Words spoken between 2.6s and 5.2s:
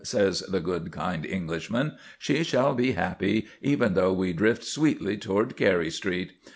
be happy, even though we drift sweetly